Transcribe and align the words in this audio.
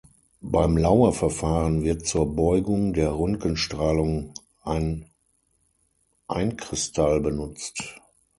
Beim 0.41 0.77
Laue-Verfahren 0.77 1.83
wird 1.83 2.07
zur 2.07 2.35
Beugung 2.35 2.91
der 2.93 3.11
Röntgenstrahlung 3.11 4.33
ein 4.63 5.05
Einkristall 6.27 7.19
benutzt. 7.19 7.99